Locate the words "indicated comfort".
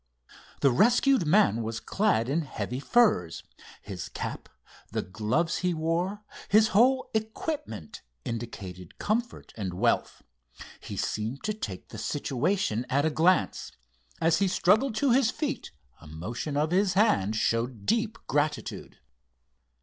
8.25-9.53